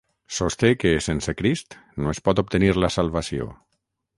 Sosté 0.37 0.69
que, 0.83 0.93
sense 1.07 1.35
Crist, 1.41 1.77
no 2.05 2.15
es 2.15 2.23
pot 2.29 2.43
obtenir 2.45 2.73
la 2.85 2.91
salvació. 2.99 3.51